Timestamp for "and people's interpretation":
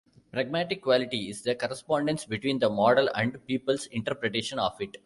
3.13-4.57